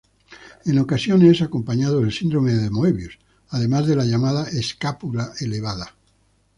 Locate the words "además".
3.49-3.85